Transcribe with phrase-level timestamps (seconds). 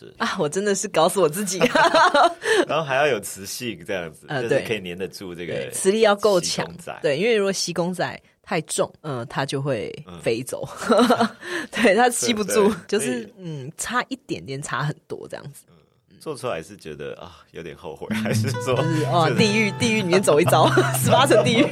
[0.00, 1.58] 是啊，我真的是搞死我自己。
[2.66, 6.66] 然后还要有磁性这样子，呃对就是可以粘得住这个，磁力要够强。
[7.02, 10.66] 对，因为如果吸公仔太重，嗯、它就会嗯飞走。
[11.70, 15.64] 对，它吸不住对，就是嗯，差一点点，差很多这样子。
[16.18, 20.70] 做出来是觉得啊有点后悔，还是说就是哦，地狱地狱里面走一遭，
[21.02, 21.66] 十八层地狱。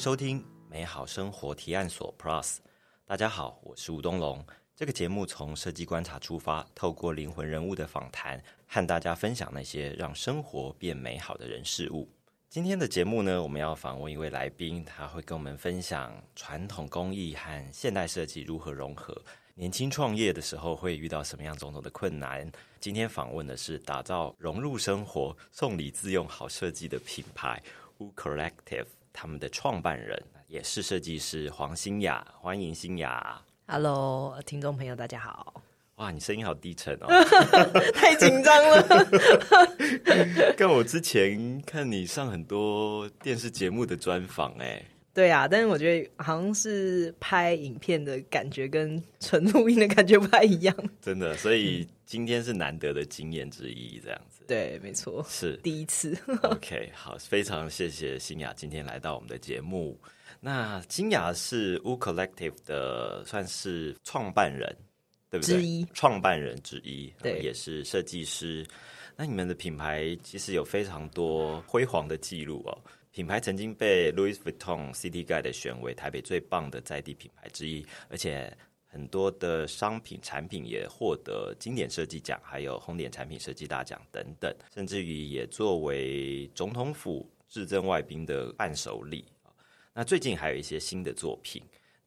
[0.00, 2.56] 收听美好生活提案所 Plus。
[3.04, 4.42] 大家好，我是吴东龙。
[4.74, 12.08] 这个节目从设计观察出发，透过灵魂人物的访谈，和大家分享那些让生活变美好的人事物。
[12.48, 19.14] 今天的节目呢，我们要访问一位来宾，他会跟我们分享传统工艺和现代设计如何融合。
[19.54, 22.50] 年轻创业的时候会遇到什么样种种的困难？
[22.80, 27.62] 今天访问的是打造融入生活、送礼自用好设计的品牌
[27.98, 33.40] Wu Collective，他们的创办人也是设计师黄新雅，欢迎新雅。
[33.66, 35.62] Hello，听众朋友，大家好。
[35.96, 37.08] 哇，你声音好低沉哦，
[37.92, 39.06] 太紧张了。
[40.56, 50.74] 跟我之前看你上很多电视节目的专访，哎，对啊，但是我觉得好像是拍影片的感觉跟纯录音的感觉不太一样。
[51.02, 56.18] 真的，所以今天是难得的经验之一，这样子对，没错，是 第一次。
[56.42, 59.96] OK，好，非常谢谢新雅今天来到我们的节目。
[60.40, 64.76] 那金雅是 U Collective 的算是创办人，
[65.30, 65.54] 对不对？
[65.54, 68.66] 之一创办人之一，对呃也是设计师。
[69.16, 72.76] 那你们的品牌其实有非常多辉煌的记录哦。
[73.12, 78.52] 品牌曾经被 Louis Vuitton City Guide 选为台北最棒的在地品牌之一，而且
[78.92, 89.24] 很多的商品产品也获得经典设计奖，还有红点产品设计大奖等等，甚至于也作为总统府致赠外宾的伴手礼。
[89.94, 91.62] 那最近还有一些新的作品，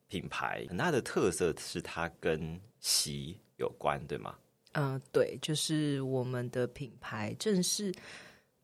[0.10, 4.36] 品牌很大的特色是它跟席有关，对吗？
[4.74, 7.94] 嗯、对，就是我们的品牌正式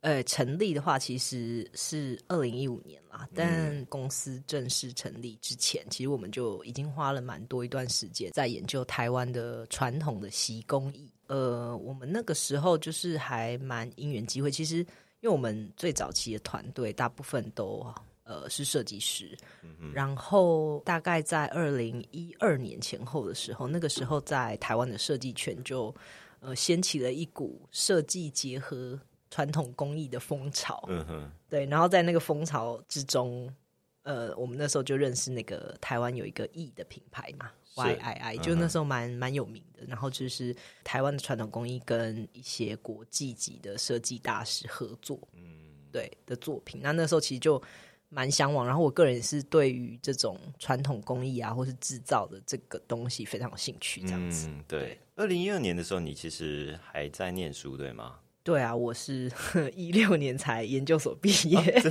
[0.01, 3.27] 呃成立的话，其实是二零一五年啦。
[3.35, 11.11] 但公司正式成立之前，其实我们就已经花了蛮多一段时间在研究台湾的传统的习工艺。
[11.27, 17.85] 呃，我们那个时候就是还蛮因缘机会，其实因为我们最早期的团队大部分都
[18.23, 19.37] 呃是设计师，
[19.93, 25.93] 然后大概在二零一二年前后的时候，那个时候在台湾的设计圈就
[26.39, 30.83] 呃掀起了一股设计结合传统工艺的风潮。
[30.87, 33.53] 嗯哼，对，然后在那个风潮之中，
[34.03, 39.83] 呃，我们那时候就认识那个台湾有一个艺的品牌嘛，YII，就那时候蛮蛮有名的。
[39.87, 45.41] 然后就是台湾的传统工艺跟一些国际级的设计大师合作，嗯，
[45.91, 46.81] 对的作品。
[46.81, 47.61] 那那时候其实就
[48.09, 54.47] 蛮向往，然后我个人也是对于这种传统工艺啊，或是制造的这个东西非常有兴趣，这样子。
[54.47, 54.99] 嗯，对。
[55.15, 58.19] 二零一二年的时候，你其实还在念书，对吗？
[58.43, 59.31] 对啊，我是
[59.75, 61.59] 一六年才研究所毕业，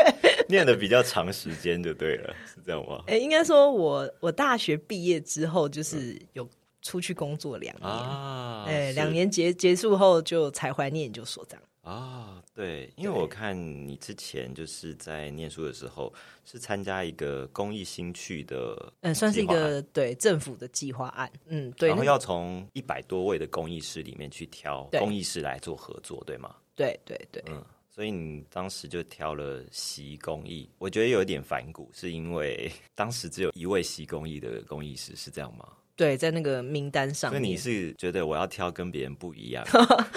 [0.48, 3.02] 念的比较长时间就对了，是这样吗？
[3.06, 6.48] 哎、应该说我我大学毕业之后，就是有
[6.82, 8.94] 出去工作两年，啊，哎、是。
[8.94, 11.62] 两年结结束后就才回来念研究所这样。
[11.86, 16.12] 啊，对，因为我看你之前就是在念书的时候
[16.44, 26.56] 是参加一个公益新趣的，嗯，算是一个对政府的计划案，嗯，对，然后要从一百多位的公益师里面去挑对公益师来做合作，对吗？
[26.74, 35.68] 对对对，嗯，所以你当时就挑了习公益，我觉得有一点反骨，是因为 当时只有一位习公益的公益师，是这样吗？
[35.96, 39.66] 对，在那个名单上面，所以你是觉得我要挑跟别人不一样，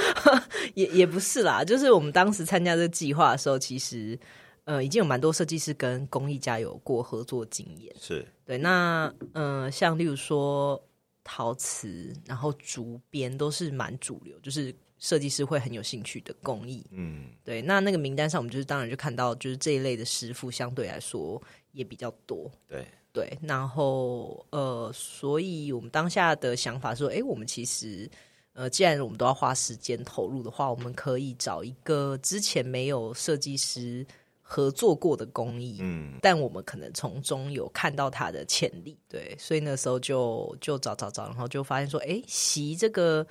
[0.75, 4.19] 也也不是啦，就是我们当时参加这个计划的时候，其实
[4.66, 7.96] 呃已经有蛮多设计师跟工艺家有过合作经验。
[7.97, 10.84] 是对，那呃，像例如说
[11.23, 16.85] 陶瓷，然后竹编都是蛮主流，就是设计师会很有兴趣的工艺。
[16.91, 21.41] 嗯对，那那个名单上，我们就是当然就看到，就是这一类的师傅相对来说
[21.72, 22.52] 也比较多。
[22.67, 28.09] 对，对，然后呃，所以我们当下的想法说，哎，我们其实
[28.53, 34.06] 呃，既然我们都要花时间投入的话，我们可以找一个之前没有设计师
[34.41, 43.26] 合作过的工艺，嗯但我们可能从中有看到它的潜力，对，所以那时候就就找找找，然后就发现说，哎，席这个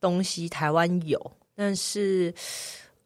[0.00, 1.20] 东西台湾有，
[1.54, 2.32] 但是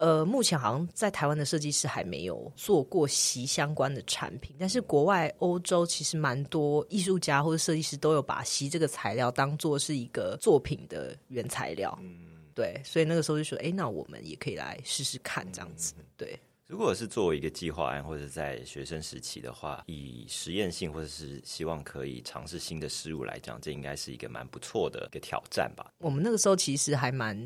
[0.01, 11.97] 呃，目前好像在台湾的设计师还没有做过席相关的产品，但是国外欧洲其实蛮多艺术家或者设计师都有把席这个材料当做是一个作品的原材料。
[12.01, 12.17] 嗯，
[12.55, 15.93] 对，所以那个时候就说，哎，那我们也可以来试试看这样子。
[16.17, 16.39] 对。
[16.71, 25.93] 如果是作为一个计划案，或者在学生时期的话，以实验性或者是希望可以尝试新的事物来讲，这应该是一个蛮不错的一个挑战吧。
[25.99, 27.37] 我们那个时候其实还蛮，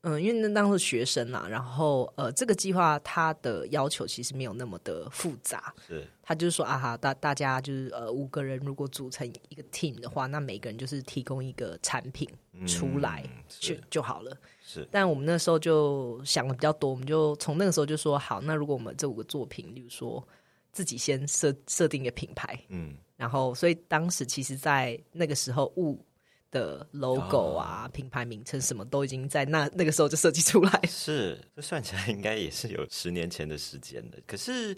[0.00, 12.28] 嗯，因为那当时学生啦，然后呃，这个计划它的要求其实没有那么的复杂，是，他就是说啊哈，大大家就是呃五个人如果组成一个 team 的话，那每个人就是提供一个产品
[12.66, 14.36] 出来就就好了。
[14.72, 20.26] 是，但我们那时候就想的比较多，我们就从那个时候就说好，那如果我们这五个作品，例如说
[20.72, 26.02] 自己先设设定一个品牌，嗯，然后所以当时其实，在那个时候，物
[26.50, 30.80] 的 logo 啊、品牌名称什么都已经在那那个时候就设计出来。
[30.88, 34.18] 是，这算起来应该也是有十年前的时间的。
[34.26, 34.74] 可是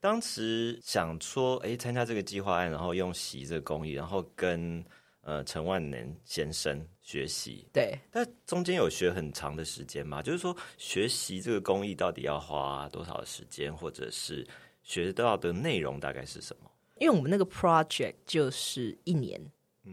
[0.00, 4.84] 当时想说，哎，参加这个计划案，然后用洗这个工艺，然后跟。
[5.26, 10.22] 呃，陈万年先生学习，对，但中间有学很长的时间嘛？
[10.22, 14.46] 就是说，学习这个工艺到底要花多少时间，或者是
[14.84, 16.70] 学到的内容大概是什么？
[17.00, 19.40] 因为我们那个 project 就是一年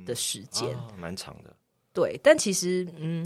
[0.06, 1.52] 的时间，蛮长的。
[1.92, 3.26] 对，但其实，嗯。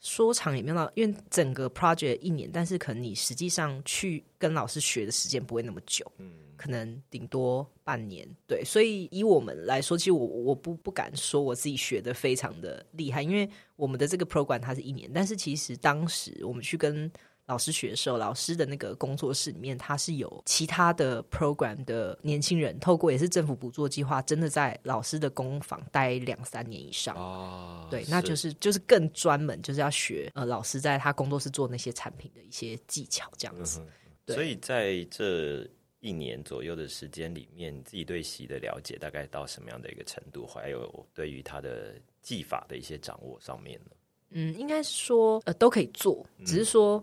[0.00, 17.10] 说长也没有到，因为整个 project 一年，但是可能你实际上去跟老师学的时间不会那么久，嗯，可能顶多半年，对，所以以我们来说，其实我我不不敢说我自己学的非常的厉害，因为我们的这个 program 它是一年，但是其实当时我们去跟。
[17.46, 27.14] 老师学的时候，老师的那个工作室里面，他是有其他的 program 的年轻人，透过也是政府补助计划，真的在老师的工坊待两三年以上。
[27.14, 33.86] 哦，对，那就是就是更专门，就是要学呃老师在他工作室做那些产品的一些技巧，这样子。
[34.28, 35.68] 所以在这
[36.04, 40.46] 一年左右的时间里面，自己对习的了解大概到什么样的一个程度？
[40.46, 43.90] 还有对于他的技法的一些掌握上面呢？
[44.30, 47.02] 嗯，应该是说呃都可以做，只是说。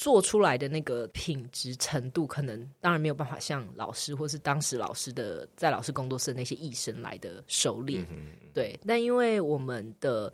[0.00, 8.06] 做出来的那个品质程度，可能当然没有办法像老师或是当时老师的在老师工作室那些艺生来的熟练，
[8.54, 8.78] 对。
[8.86, 10.32] 但因为我们的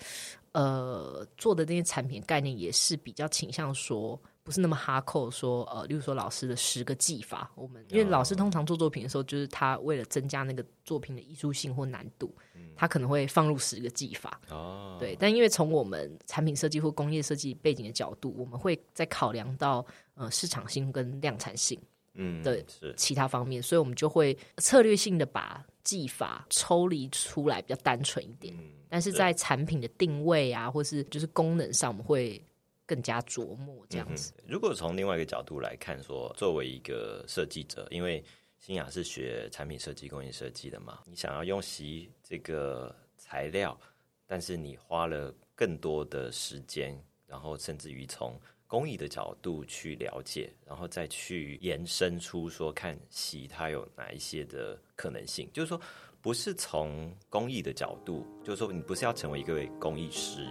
[0.53, 4.21] 呃做的那些产品概念也是比较倾向说。
[4.45, 12.31] 不是那么哈扣，说呃，例如说老师的十个技法，我们因为老师通常做作品的时候，就是他为了增加那个作品的艺术性或难度，
[12.77, 14.39] 他可能会放入十个技法。
[14.51, 21.81] 哦，对，但因为从我们产品设计或工业设计背景的角度，我们会在考量到呃市场性跟量产性
[22.13, 22.63] 嗯的
[22.99, 28.55] 其他方面，所以我们就会策略性的把技法抽离出来，比较单纯一点。
[28.91, 32.45] 但是在产品的定位啊，或是就是功能上，我们会。
[32.87, 34.33] 更加琢磨这样子。
[34.47, 38.23] 如果从另外一个角度来看，说作为一个设计者，因为
[38.59, 43.79] 新雅是学产品设计、工业设计的嘛，你想要用锡这个材料，
[44.27, 55.81] 但是你花了更多的时间，然后甚至于从工艺的角度去了解，然后再去延伸出说看锡它有哪一些的可能性，就是说
[56.21, 60.49] 不是从工艺的角度，就是说你不是要成为一个工艺师。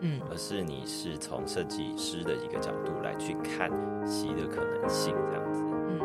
[0.00, 3.70] 嗯，而是你是从设计师的一个角度来去看
[4.06, 5.62] 锡的可能性，这样子。
[5.88, 6.00] 嗯。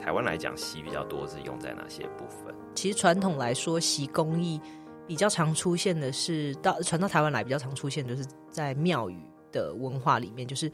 [0.00, 2.54] 台湾来讲，锡比较多是用在哪些部分？
[2.74, 4.60] 其实传统来说，锡工艺
[5.04, 9.18] 比较常出现的是到传到台湾来比较常出现就是在庙宇。
[9.56, 10.70] 的文化里面，就是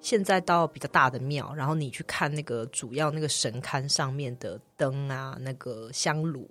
[0.00, 6.46] 现在到比较大的庙，然后你去看那个主要那个神龛上面的灯啊，那个香炉、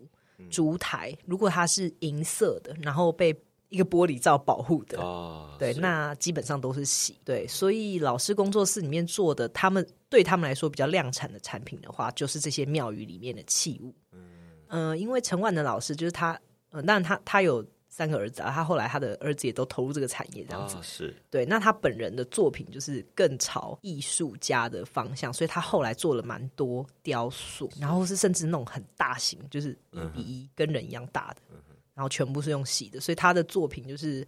[0.50, 3.36] 烛台，如果它是银色的，然后被
[3.70, 7.16] 一个玻璃罩保护的，哦，对，那基本上都是洗。
[7.24, 13.94] 对，所以老师工作室里面做的，他们对他们来说比较量产的产品的话，就是这些庙宇里面的器物。
[14.70, 16.38] 嗯，因为陈万的老师就是他，
[16.72, 17.64] 呃，但他他有。
[17.98, 21.44] 三个儿子啊，他后来他的儿子也都投入这个产业，这样子是对。
[21.48, 31.38] 那他本人的作品就是更朝艺术家的方向，所以他后来做了蛮多雕塑，然后是甚至那种很大型，就是一比一跟人一样大的，
[31.96, 34.24] 然后全部是用洗的，所以他的作品就是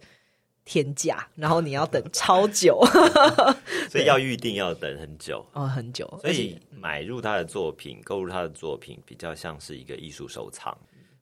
[0.64, 2.80] 天价，然后你要等超久
[3.88, 6.12] 所以要预定要等很久哦，很久。
[6.20, 10.76] 所以买入他的作品，购入他的作品，比较像是一个艺术收藏。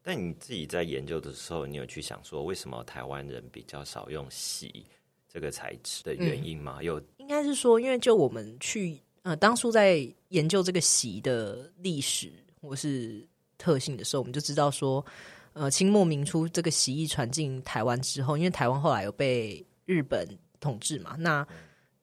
[0.08, 4.86] 那你自己在研究的时候，你有去想说为什么台湾人比较少用席
[5.28, 6.82] 这个材质的原因吗？
[6.82, 13.22] 有，应该是说，因为就我们去呃，当初在研究这个席的历史或是
[13.58, 15.04] 特性的时候，我们就知道说，
[15.52, 20.26] 呃，清末明初这个席艺传进台湾之后，因为台湾后来有被日本
[20.58, 21.46] 统治嘛，那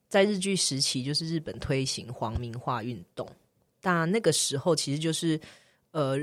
[0.09, 3.27] 在日据时期，就是日本推行皇民化运动，
[3.81, 5.41] 但那个时候其实就是
[5.89, 6.19] 呃。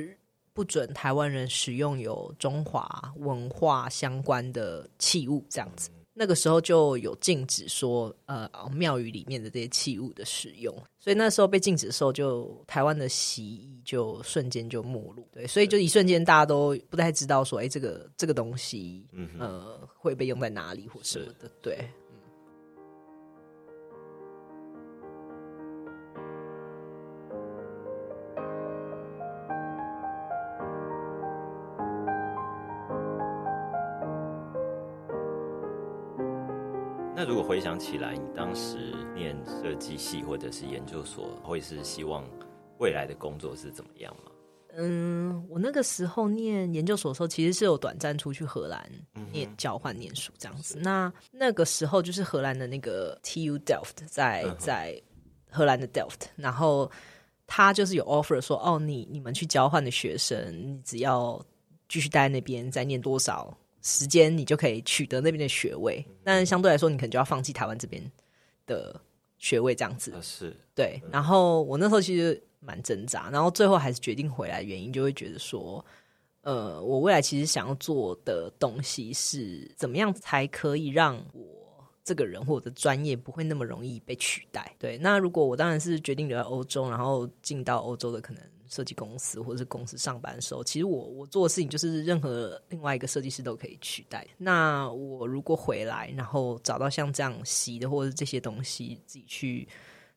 [0.55, 5.91] 不准台湾人使用有中华文化相关的器物，这样子。
[6.15, 10.75] 那个时候就有禁止说，呃，庙宇里面的这些器物的使用。
[11.01, 15.27] 所以那时候被禁止的时候，就台湾的习艺就瞬间就没落。
[15.33, 19.07] 对，所以就一瞬间大家都不太知道说，哎，这个这个东西，
[19.39, 21.51] 呃，会被用在哪里或什么的。
[21.63, 21.89] 对。
[37.53, 38.79] 回想起来，你当时
[39.15, 42.25] 念设计系或者是研究所，会是希望
[42.79, 44.33] 未来的工作是怎么样吗？
[44.75, 48.91] 嗯，我那个时候念研究所的时候，其实是有短暂出去荷兰
[49.31, 50.79] 念交换念书这样子。
[50.79, 54.99] 那那个时候就是荷兰的那个 TU Delft 在在
[55.51, 56.91] 荷兰的 Delft，然后
[57.47, 61.39] 他就是有 offer 说，哦，你你们去交换的学生，你只要
[61.87, 63.55] 继续待在那边，再念多少。
[63.83, 68.01] 时间你就可以取得那边的学位，但相对来说，你可能就要放弃台湾这边
[68.65, 69.01] 的
[69.39, 71.03] 学位，这样子是对。
[71.11, 75.85] 然后我那时候其实蛮挣扎，然后最后还是决定回来，原因就会觉得说，
[76.43, 84.75] 呃，我未来其实想要做的东西是怎么样才可以让我这个人或者专业不会那么容易被取代。
[84.79, 88.43] 对，那如果我当然是决定留在欧洲，然后进到欧洲的可能。
[88.73, 94.27] 设计公司或者是公司上班的时候，其实我我做的事情就是任何另外一个设计师都可以取代。
[94.39, 99.69] 那我如果回来，然后找到像这样习的或者这些东西自己去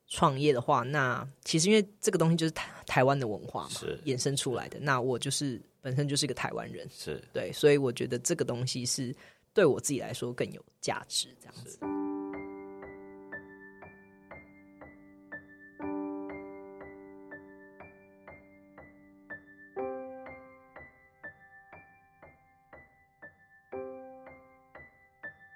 [0.08, 3.72] 创业的话，那其实因为这个东西就是台台湾的文化嘛，
[4.06, 4.80] 衍生出来的。
[4.80, 9.14] 那我就是本身就是一个台湾人，是对，所以我觉得这个东西是
[9.54, 11.95] 对我自己来说更有价值，这样子。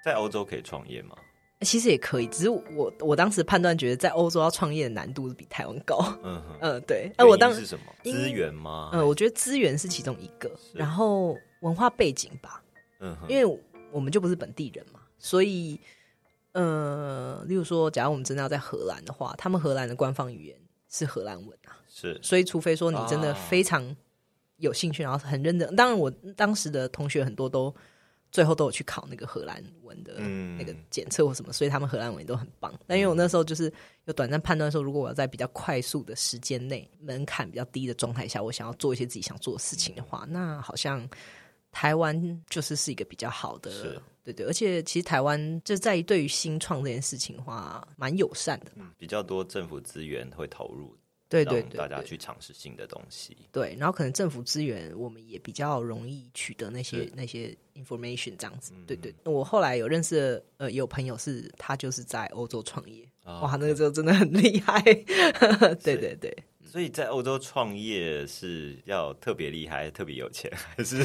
[0.02, 1.16] 在欧洲可以创业吗？
[1.62, 5.98] 其实也可以，只是我我当时判断觉得在欧洲要创业的难度比台湾高。
[6.22, 7.12] 嗯嗯，对。
[7.18, 8.88] 那我当是什么资源吗？
[8.94, 12.62] 嗯，我觉得资源是其中一个，然后文化背景吧。
[13.00, 13.60] 嗯，因为
[13.92, 15.78] 我们就不是本地人嘛，所以
[16.52, 20.56] 呃，例如说，假如我们真的要在荷兰的话，他们荷兰的官方语言
[20.88, 21.76] 是荷兰文啊。
[21.90, 23.94] 是，所以除非说你真的非常
[24.56, 25.76] 有兴趣，然后很认真。
[25.76, 27.74] 当然，我当时的同学很多都。
[28.30, 30.14] 最后都有去考那个荷兰文的
[30.56, 32.72] 那个检测或什么，所以他们荷兰文都很棒。
[32.86, 33.72] 但因为我那时候就是
[34.04, 41.08] 有短暂判断说，如果我要在比较快速的时间内，门槛比较低的状态下，我想要做一些自己想做的事情的话，那好像
[41.72, 44.46] 台湾就是是一个比较好的，对对。
[44.46, 50.96] 而且其实台湾就在于对于新创这件事情的话，蛮友善的嘛，比较多政府资源会投入。
[51.30, 53.36] 对对对，大家去尝试新的东西。
[53.52, 58.72] 对，然后可能政府资源我们也比较容易取得那些那些 information 这样子。
[58.84, 64.82] 对对，我后来有认识呃有朋友是他就是在欧洲创业，哇，那个时候真的很厉害。
[65.84, 71.00] 对对对，所以在欧洲创业是要特别厉害、特别有钱，还是？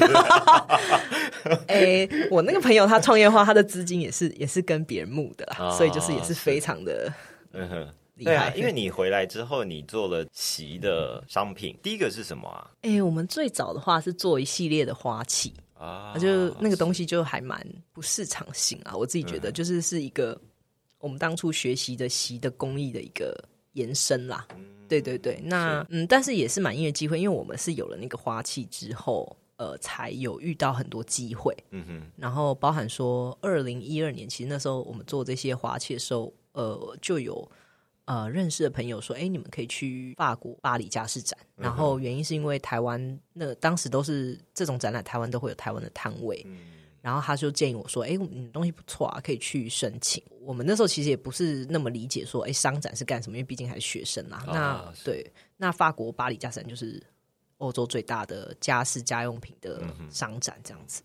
[1.68, 7.12] 哎，我那个朋友他创业的话，他的资金也是也是跟别人募的啦，所以就是也是非常的
[7.52, 7.94] 嗯哼。
[8.24, 12.70] 对啊，因为你回来之后，你做了席的商品， 第一个是什么啊？
[12.80, 18.96] 哎，我们最早的话是做一系列的花器啊，就那个东西就还蛮不市场性啊。
[18.96, 20.40] 我自己觉得，就是是一个
[20.98, 23.38] 我们当初学习的席的工艺的一个
[23.72, 24.48] 延伸啦。
[24.88, 31.54] 对对对，那嗯，但是也是蛮因为机会，因为我们是有了那个花器之后，呃，才有遇到很多机会。
[31.70, 37.46] 嗯哼，然后包含说二零一二年，其实那时候我们做这些花器的时候，呃，就有。
[38.06, 41.36] 呃，认识的朋友说：“哎，你们可以去法国巴黎家饰展。
[41.56, 46.46] 然后原因是因为台湾那当时都是这种展览，台湾都会有台湾的摊位。
[47.02, 53.36] 然后他就建议我说：‘哎，你东西不错啊，可以去申请。’我们那时候其实也不是那么理解说，哎，商展是干什么？
[53.36, 54.42] 因为毕竟还是学生啊。
[54.46, 57.02] 那对，那法国巴黎家饰展就是
[57.58, 61.02] 欧洲最大的家饰家用品的商展，这样子。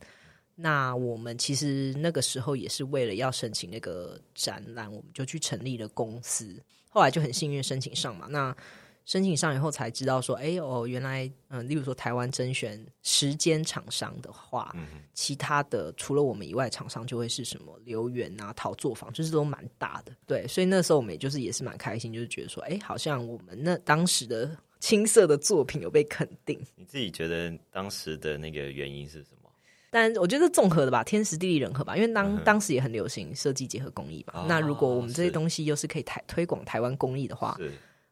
[0.53, 6.55] 那我们其实那个时候也是为了要申请那个展览，我们就去成立了公司。”
[6.93, 8.55] 后来就很幸运申请上嘛，那
[9.03, 14.75] 申请上以后才知道说，哎哦，原来嗯，例如说台湾甄选时间厂商的话，
[15.13, 20.11] 其他的除了我们以外，厂商就会是什么留园啊、讨作坊，就是都蛮大的。
[20.27, 26.59] 对，所以那时候我们也就是也是蛮开心，就是觉得说，哎，好像我们那当时的青涩的作品有被肯定。
[26.75, 29.40] 你自己觉得当时的那个原因是什么？
[29.91, 34.45] 但我觉得综合的吧，天时地利人和吧，因为当当时也很流行设计结合工艺吧。
[34.47, 37.55] 那如果我们这些东西又是可以台推广台湾工艺的话，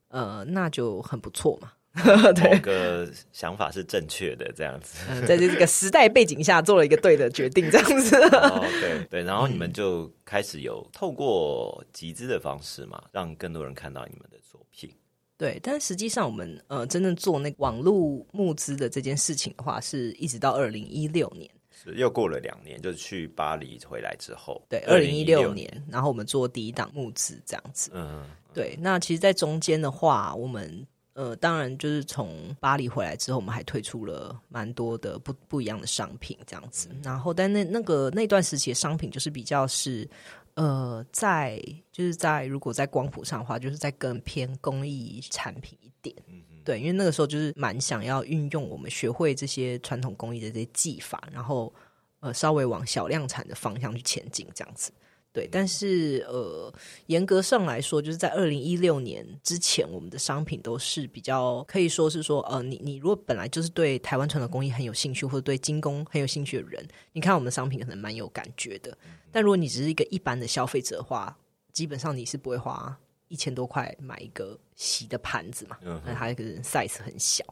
[0.09, 1.71] 呃，那就很不错嘛。
[1.95, 8.11] 某个想法是正确的，这样子，在这个时代背景下做了一个对的决定，这样子。
[8.79, 14.89] 对对，然后你们就开始有透过集资的方式嘛，让更多人看到你们的作品。
[15.35, 21.58] 对，但实际上我们呃，真正做那网络募资的这件事情的话，是一直到二零一六年，是
[21.95, 27.91] 又过了两年，就是去巴黎回来之后，对，二零一六年，然后我们做第一档募资这样子。
[27.93, 28.25] 嗯。
[28.51, 36.89] 对，那其实，在中间的话，我们呃，当然就是从巴黎回来之后，我们还推出了蛮多的不不一样的商品，这样子。
[37.03, 40.09] 然后，但那那个那段时期的商品，就是比较是
[40.55, 46.15] 呃，在就是在如果在光谱上的话，就是在更偏工艺产品一点。
[46.27, 46.48] 嗯嗯。
[46.63, 51.73] 对，因为那个时候就是蛮想要运用我们学会这些传统工艺的这些技法，然后
[52.19, 54.91] 呃，稍微往小量产的方向去前进，这样子。
[55.31, 56.73] 对，但是呃，
[57.05, 68.97] 严格上来说，就是在二零一六年之前，我们的商品都是比较可以说是说，呃，你你如果本来就是对台湾传统工艺很有兴趣，或者对精工很有兴趣的人，你看我们的商品可能蛮有感觉的。
[69.31, 71.37] 但如果你只是一个一般的消费者的话，
[71.71, 72.97] 基本上你是不会花
[73.29, 77.45] 一千多块买一个洗的盘子嘛，那它可能 size 很小。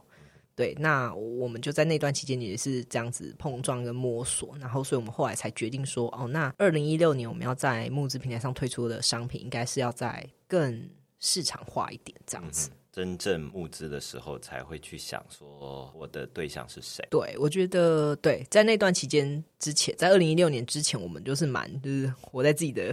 [0.54, 12.70] 对，那我们就在那段期间也是这样子碰撞跟摸索，然后，所以我们后来才决定说，哦，那二零一六年我们要在募资平台上推出的商品，应该是要在更市场化一点，这样子。
[12.98, 17.06] 真正募资的时候，才会去想说我的对象是谁。
[17.08, 22.92] 对，我觉得对，在那段期间之前，在二零一六年之前，我们就是蛮就是活在自己的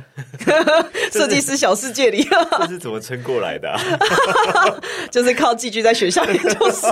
[1.12, 2.24] 设计师小世界里。
[2.24, 3.76] 这是怎么撑过来的？
[5.10, 6.86] 就是靠寄居在学校里，就 是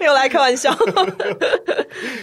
[0.00, 0.74] 没有来开玩笑。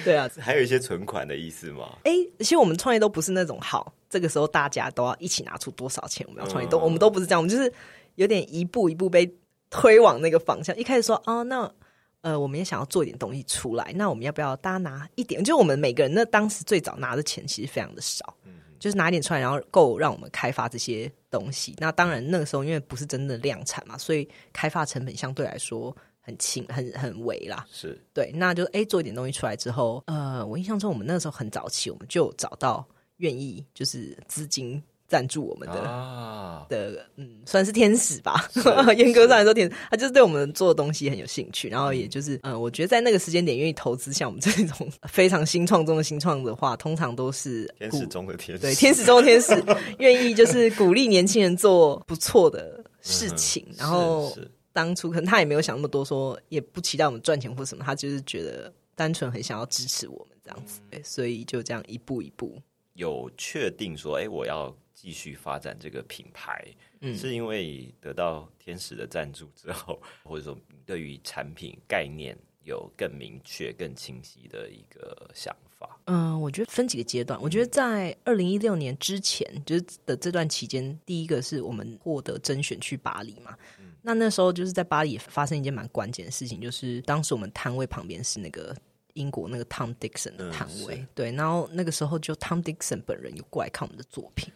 [0.03, 1.88] 对啊，还有一些存款的意思吗？
[2.03, 7.72] 哎，其实我们创业都不是那种好，这个时候大家都要一起拿出多少钱，我们要创业都我们都不是这样，我们就是。
[8.20, 9.34] 有点一步一步被
[9.70, 10.75] 推往那个方向。
[10.77, 11.72] 一开始说哦，那
[12.20, 13.94] 呃，我们也想要做一点东西出来。
[13.96, 15.42] 那我们要不要大家拿一点？
[15.42, 21.74] 就我们每个人那当时最早拿的钱其实非常的少，嗯，就是拿一点出来，然后够让我们开发这些东西。
[21.77, 27.66] 那当然那个时候因为不是真的量产嘛，所以开发成本相对来说很轻，很很微啦。
[27.72, 32.86] 是对，那就哎做一点东西出来之后，呃，我印象中我们那时候很早期，我们就找到
[33.18, 34.84] 愿意就是资金。
[35.09, 38.48] 赞助我们的啊的嗯，算是天使吧。
[38.95, 41.67] 严格上来说，天使他就是对我们做的东西很有兴趣。
[41.67, 48.61] 然后，也就是嗯，我觉得在那个时间点愿意投资像我们这种非常新创中的新创的话，通常都是天使中的天使。
[48.61, 49.61] 对，天使中的天使，
[49.98, 53.65] 愿意就是鼓励年轻人做不错的事情。
[53.75, 54.31] 然后
[54.72, 60.81] 当初可能他也没有想那么多，说也不期待我们赚钱或什么，他就是觉得单纯很想要支持我们这样子。
[60.91, 62.61] 对，所以就这样一步一步
[62.93, 64.72] 有确定说，哎，我要。
[65.01, 66.62] 继续发展这个品牌，
[67.00, 75.98] 嗯，是因为得到天使的赞助之后， 或者说对于产品概念有更明确、更清晰的一个想法。
[76.07, 77.42] 嗯，我觉得分几个阶段。
[77.42, 83.57] 我觉得在二零一六年之前，就是的这段期间，第一个是我们获得甄选去巴黎嘛。
[84.01, 88.75] 那那时候就是在巴黎发生一件蛮关键的事情，就是当时我们摊位旁边是那个
[89.14, 94.51] 英国那个 Tom Dixon 的摊位，对，然后那个时候就 Tom Dixon 本人有过来看我们的作品。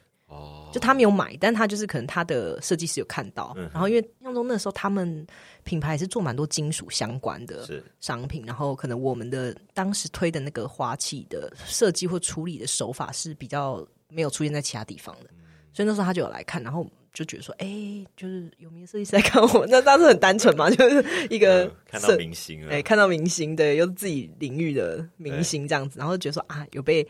[0.74, 5.26] 就他没有买，但他就是可能他的设计师有看到，然后因为印象中那时候他们
[5.64, 7.68] 品牌是做蛮多金属相关的
[8.00, 15.30] 商品，然后可能我们的当时推的那个花器的设计或处理的手法是比较没有出现在其他地方的，
[15.74, 27.08] 所以那时候他就有来看，然后就觉得说，哎，就是有名的设计师在看我，那当时很单纯嘛， 就是一个看到明星，哎，看到明星，对，又是自己领域的明星这样子，然后觉得说啊，有被。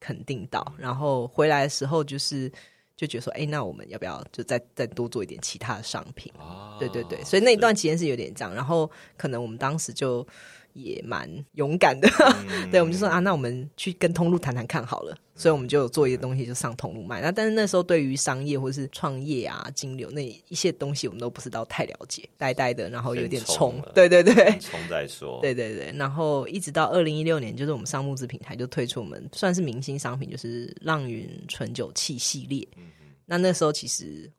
[0.00, 2.50] 肯定到，然后回来的时候就是
[2.96, 6.32] 就觉得说，哎，那我们要不要就再再多做一点其他的商品？
[6.78, 10.26] 对对对，所以那一段期间是有点这样，然后可能我们当时就。
[10.78, 12.08] 也蛮勇敢的，
[12.70, 17.20] 对，我们就说啊，那我们去跟通路谈谈看好了，所以我们就做一些东西就上通路卖。
[17.20, 32.66] 那但是那时候对于商业或者是创业啊、金流那一些东西，我们都不是到太了解，呆呆的，然后有点冲，对对对，冲再说，对对对，然后一直到二零一六年，就是我们上木资平台就推出我们算是明星商品，就是浪云纯酒器系列。
[33.26, 34.30] 那那时候其实。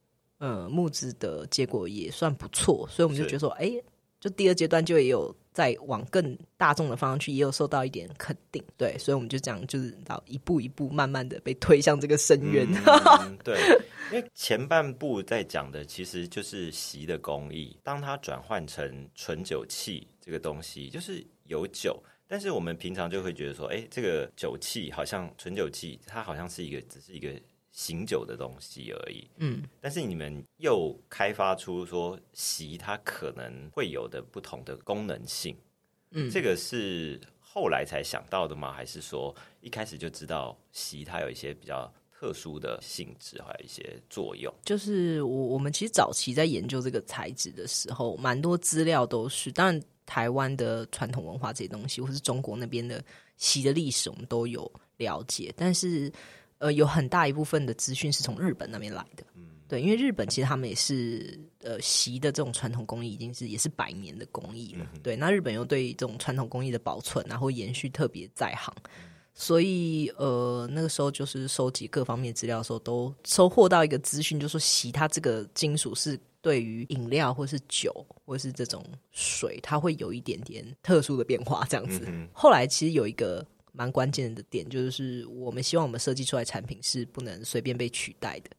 [0.41, 3.29] 呃募资的结果也算不错，所以我们就是。
[3.29, 3.73] 觉得说，哎、
[4.19, 12.67] 就第二阶段就也有在往更大众的方向去，也有受到一点肯定，对，所以我们就这样就是到一步一步慢慢的被推向这个深渊。
[12.85, 13.57] 嗯 对，
[14.11, 22.01] 因为前半部在讲的其实就是席的工艺，当它转换成纯酒器这个东西，就是有酒。
[22.31, 27.29] 但是我们平常就会觉得说，哎，这个酒器好像纯酒器，它好像是一个只是一个
[27.71, 29.27] 醒酒的东西而已。
[29.37, 35.55] 嗯，但是你们又开发出说席它可能会有的不同的功能性，
[36.11, 38.71] 嗯这个是后来才想到的吗？
[38.73, 44.53] 还是说一开始就知道席它有一些比较特殊的性质，还有一些作用？
[44.65, 53.01] 就是我我们其实早期在研究这个材质的时候，蛮多资料都是，当然台湾的传统文化这些东西，或是中国那边的
[53.37, 56.11] 席的历史，我们都有了解，但是
[56.59, 59.23] 呃，有很大一部分的资讯是从日本那边来的。
[59.67, 64.85] 对，因为日本其实他们也是呃席的这种传统工艺已经是也是百年的工艺了。
[65.03, 68.75] 对，那日本又对这种传统工艺的保存然后延续特别在行，
[69.35, 77.93] 所以呃那个时候就是收集各方面资料的时候，都收获到一个资讯，就说习它这个金属是对于饮料或是酒
[78.25, 82.11] 或是这种水，它会有一点点特殊的变化这样子。
[82.33, 83.45] 后来其实有一个。
[83.71, 88.49] 蛮关键的点就是，我们希望我们设计出来的产品是不能随便被取代的。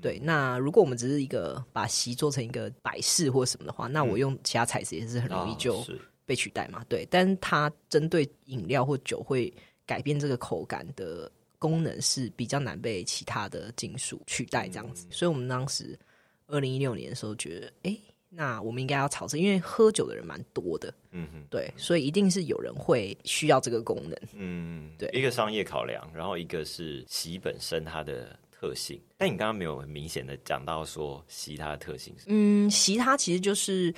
[0.00, 5.84] 对，那如果我们只是一个把席做成一个摆饰或什么的话，那我用其他材质也是很容易就
[6.24, 6.84] 被取代嘛。
[6.88, 9.52] 对，但它针对饮料或酒会
[9.84, 15.06] 改变这个口感的功能是比较难被其他的金属取代这样子。
[15.10, 15.98] 所以我们当时
[16.46, 17.98] 二零一六年的时候觉得，哎、
[18.32, 24.16] 那我们应该要朝这，因为喝酒的人蛮多的，嗯哼，对，所以一定是有人会需要这个功能。
[24.34, 29.00] 嗯，对一个商业考量，然后一个是席本身它的特性。
[29.16, 33.92] 但你刚刚没有很明显的讲到说席它的特性是，嗯，席它其实就是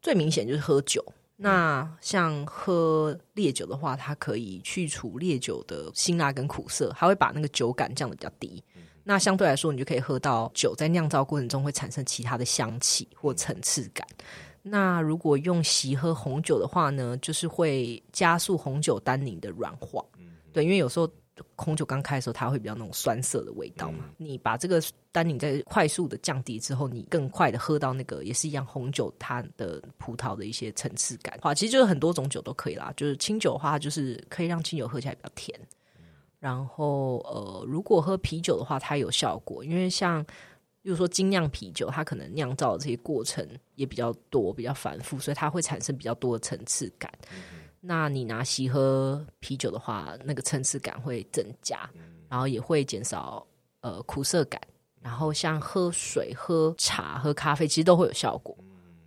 [0.00, 1.04] 最明显就是喝酒。
[1.34, 8.62] 那像喝烈酒的话，它可以去除烈酒的辛辣跟苦涩，它会把那个酒感降的比较低。
[9.04, 14.06] 那相对来说，你就可以喝到酒在酿造过程中会产生其他的香气或层次感。
[14.62, 20.04] 那如果用席喝红酒的话呢，就是会加速红酒单宁的软化。
[20.52, 21.10] 对，因为有时候
[21.56, 24.04] 红酒刚开的时候，它会比较那种酸涩的味道嘛。
[24.18, 31.36] 你把这个单宁在快速的降低之后，你更快的喝到那个也是一样红酒它的葡萄的一些层次感。
[31.42, 32.92] 哇，其实就是很多种酒都可以啦。
[32.96, 35.58] 就是清酒的话，就是可以让清酒喝起来比较甜。
[36.42, 40.26] 然后呃，如果喝啤酒的话，它有效果，因为像。
[40.84, 47.08] 比如说精酿啤酒，它可能酿造的这些过程也比较多、比较繁复，所以它会产生比较多的层次感。
[47.80, 51.88] 那你拿锡喝啤酒的话，那个层次感会增加，
[52.28, 53.46] 然后也会减少
[53.82, 54.60] 呃苦涩感。
[55.00, 58.52] 然后像喝水、喝茶、喝咖啡，其实都会有效果。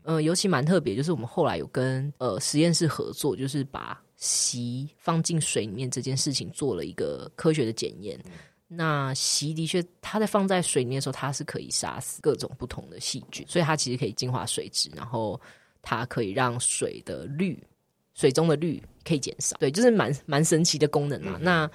[0.04, 8.20] 呃，尤其蛮特别，就是我们后来有跟呃实验室合作，就是把锡放进水里面这件事情做了一个科学的检验。
[8.68, 15.40] 那席的确，它在放在水里面的时候，它是可以杀死各种不同的细菌，所以它其实可以净化水质，然后
[15.82, 17.62] 它可以让水的氯，
[18.16, 19.56] 水中的氯可以减少。
[19.58, 21.38] 对，就是蛮蛮神奇的功能啊。
[21.40, 21.70] 那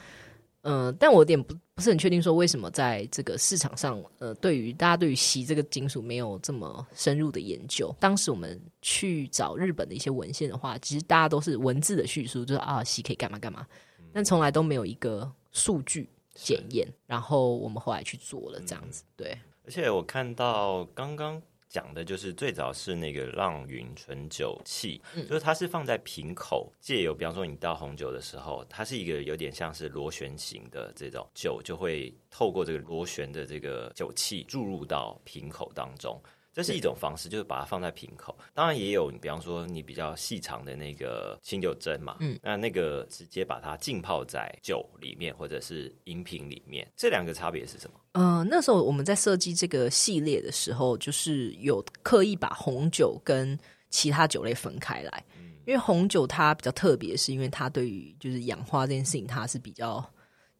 [0.63, 7.91] 呃，但我有点不不是很确定，说为什么在这个市场上，呃，对于大家对于锡这个金属没有这么深入的研究。
[7.99, 13.67] 当时我们去找日本的一些文献的话，其实大家都是文字的叙述，就是啊，锡可以干嘛干嘛，
[14.13, 16.87] 但从来都没有一个数据检验。
[17.07, 19.35] 然后我们后来去做了这样子，对。
[19.65, 21.41] 而且我看到刚刚
[21.71, 36.21] 讲的就是最早是那个浪云纯酒器，就是它是放在瓶口，借由比方说你倒红酒的时候，它是一个有点像是螺旋形的这种酒，就会透过这个螺旋的这个酒器注入到瓶口当中。
[36.53, 38.37] 这是一种方式，就是把它放在瓶口。
[38.53, 48.01] 当然也有，比方说你比较细长的那个清酒针嘛，嗯，那那个直接把它浸泡在酒里面或者是饮品里面，这两个差别是什么？
[48.13, 53.59] 呃，那时候我们在设计这个系列的时候，就是有刻意把红酒跟
[53.89, 55.25] 其他酒类分开来，
[55.67, 60.05] 因为红酒它比较特别，是因为它对于就是氧化这件事情，它是比较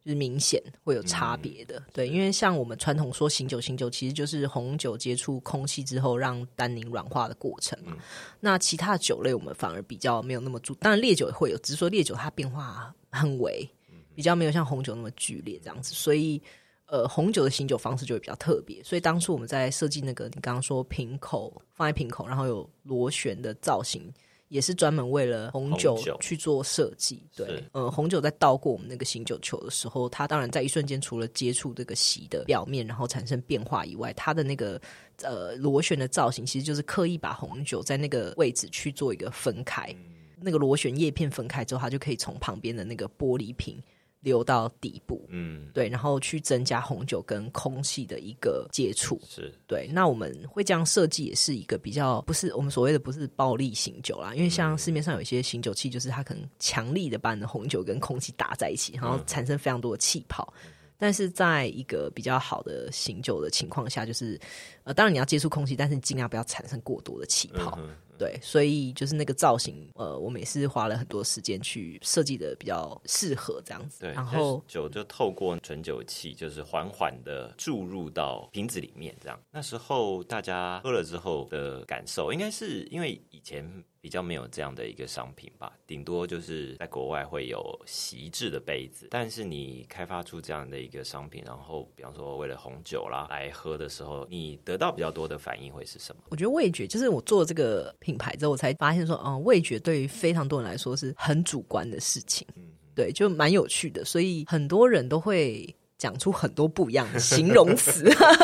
[0.03, 1.83] 就是明显会有差别的。
[1.93, 7.95] 对，因为像我们传统说醒酒，醒酒其实就是红酒接触空气之后让单宁软化的过程嘛。
[8.39, 13.69] 那其他的酒类我们反而比较没有那么注，当然烈酒也会有，只是说烈酒它变化很微，
[14.15, 16.41] 比较没有像红酒那么剧烈这样子，所以。
[16.87, 24.13] 呃，红酒的醒酒方式就会比较特别，所以当初我们在设计那个你刚刚说瓶口放在瓶口，然后有螺旋的造型，
[24.51, 27.23] 也是专门为了红酒去做设计。
[27.33, 34.79] 对是，呃，红酒在倒过我们那个醒酒球的时候，它当然在一瞬间除了接触这个席的表面，然后产生变化以外，它的那个
[35.23, 39.95] 呃螺旋的造型，其实就是刻意把红酒在那个位置去做一个分开。
[40.41, 43.81] 那个螺旋叶片分开之后，它就可以从旁边的那个玻璃瓶
[44.21, 45.25] 流到底部。
[45.29, 49.19] 嗯，对，然后去增加红酒跟空气的一个接触。
[49.27, 60.53] 是对，那我们会这样设计，也是一个比较不是我们所谓的不是暴力醒酒啦，因为像市面上有一些醒酒器，就是它可能强力的把你的红酒跟空气打在一起，然后产生非常多的气泡。
[61.01, 64.39] 但是在一个比较好的醒酒的情况下，就是
[64.83, 67.75] 呃，当然你要接触空气，但是尽量不要产生过多的气泡。
[67.81, 74.01] 嗯对，所以就是那个造型，呃，我们也是花了很多时间去设计的比较适合这样子。
[74.01, 79.39] 对，然后酒就透过纯酒器，就是缓缓的注入到瓶子里面，这样。
[79.49, 83.65] 那时候大家喝了之后的感受，应该是因为以前
[84.01, 96.23] 比较没有这样的一个商品吧，顶多就是在国外会有席制的杯子，但是你开发出这样的一个商品，然后比方说为了红酒啦来喝的时候，你得到比较多的反应会是什么？
[96.29, 102.47] 我觉得味觉就是我做这个品牌之后，我才发现说，嗯，味觉对于非常多人来说是很主观的事情，
[102.95, 108.03] 对，就蛮有趣的，所以很多人都会讲出很多不一样的形容词。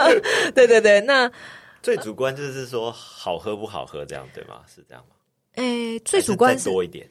[0.54, 1.32] 对对对，那
[1.82, 4.62] 最主观就是说好喝不好喝，这样对吗？
[4.68, 5.16] 是这样吗？
[5.58, 7.08] 诶，最主观还是多一点。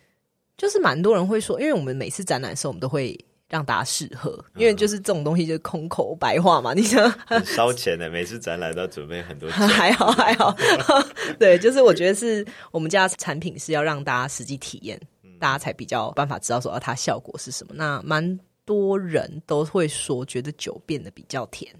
[0.57, 3.15] 就是蛮多人会说，因为我们每次展览的时候，我们都会
[3.47, 9.55] 让大家试喝，因为就是这种东西就是空口白话嘛，你想很烧钱的，每次展览都要准备很多酒。
[9.69, 10.57] 还好还好，
[11.39, 14.99] 对，就是我觉得是我们家产品是要让大家实际体验，
[15.39, 17.75] 大家才比较有办法知道说啊它效果是什么。
[17.77, 21.71] 那蛮多人都会说觉得酒变得比较甜，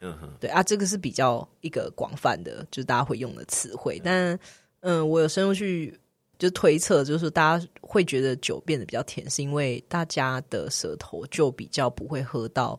[0.00, 4.00] 嗯哼，对啊，这个是比较一个广泛的，就是大家会用的词汇。
[4.02, 4.36] 但
[4.80, 5.96] 嗯，我有深入去
[6.38, 12.78] 就推测，就是大家会觉得酒变得比较甜，是因为大家的舌头就比较不会喝到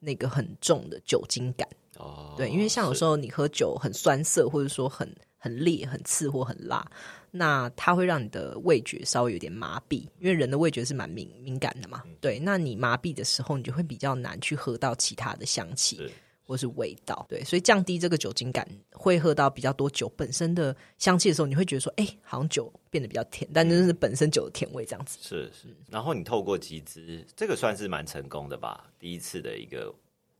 [0.00, 1.68] 那个很重的酒精感。
[1.98, 6.84] 哦，对，因为像有时候你喝酒很酸涩，或者说很很烈、很刺或很辣，
[7.30, 12.02] 那它会让你的味觉稍微有点麻痹，因为人的味觉是蛮敏敏感的嘛。
[12.20, 16.10] 对，那你麻痹的时候，你就会比较难去喝到其他的香气是
[16.46, 17.26] 或是味道。
[17.28, 25.18] 对，所以降低这个酒精感，会喝到比较多酒本身的香气的时候，你会觉得说，哎、好像酒变得比较甜，但真的是本身酒的甜味这样子。
[25.20, 25.74] 是是。
[25.90, 28.90] 然后你透过集资，这个算是蛮成功的吧？
[28.98, 29.92] 第一次的一个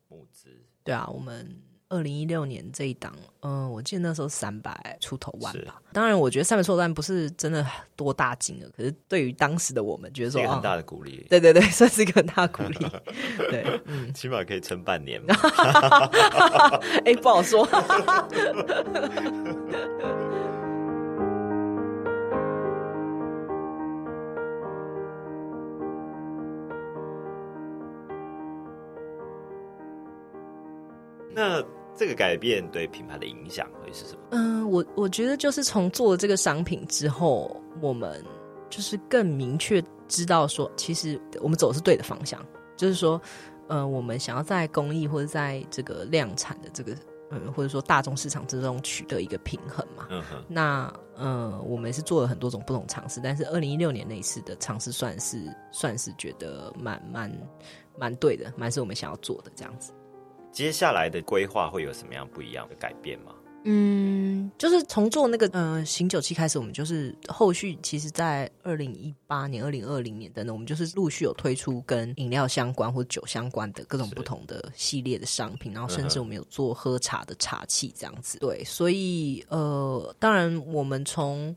[0.08, 0.48] 募资，
[0.84, 1.46] 对啊，我们
[1.88, 5.81] 二零一六年这一档，嗯、我记得那时候三百出头万吧。
[5.92, 12.87] 当然，我觉得三百出头万不是真的多大金额，可是对于当时的我们，觉得说很大的鼓励，对对对，算是一个很大的鼓励。
[13.51, 15.35] 对，嗯，起码可以撑半年嘛。
[17.07, 17.66] 哎、不好说。
[31.37, 31.62] 那
[31.94, 34.20] 这个改变对品牌的影响会是什么？
[34.31, 38.25] 嗯，我我觉得就是从做了这个商品之后，我们
[38.70, 42.44] 就是更明确知道说，其实我们走的是对的方向，
[42.75, 43.20] 就是说，
[43.68, 46.96] 呃，我们想要在公益或者在这个量产的这个，
[47.31, 50.07] 嗯，或者说大众市场之中取得一个平衡嘛。
[50.11, 57.31] 嗯哼，那呃，我们是做了很多种不同尝试，但是二零一六年那一次的尝试算是算是觉得蛮蛮
[57.99, 59.92] 蛮对的，蛮是我们想要做的这样子。
[60.56, 63.32] 接下来的规划会有什么样不一样的改变吗？
[63.64, 78.38] 嗯，就是从做那个呃醒酒器开始，我们就是后续其实，在二零一八年、二零二零年等等，我们就是陆续有推出跟饮料相关或者酒相关的各种不同的系列的商品，然后甚至我们有做喝茶的茶器这样子。
[78.38, 81.54] 对，所以呃，当然我们从